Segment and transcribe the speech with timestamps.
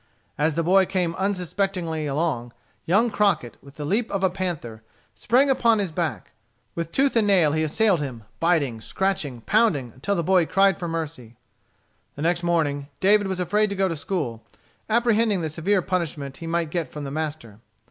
[0.35, 2.53] As the boy came unsuspectingly along,
[2.87, 4.81] young Crockett, with the leap of a panther,
[5.13, 6.31] sprang upon his back.
[6.73, 10.87] With tooth and nail he assailed him, biting, scratching, pounding, until the boy cried for
[10.87, 11.35] mercy.
[12.15, 14.43] The next morning, David was afraid to go to school,
[14.89, 17.59] apprehending the severe punishment he might get from the master.